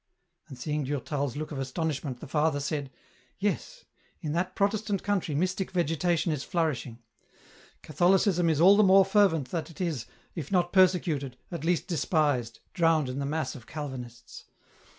[0.47, 2.89] And seeing Durtal's look of astonishment, the father said,"
[3.47, 3.85] Yes,
[4.19, 6.97] in that Protestant country mystic vegetation is flourishing.
[7.83, 12.61] Catholicism is all the more fervent that it is, if not persecuted, at least despised,
[12.73, 14.45] drowned in the mass of Calvinists.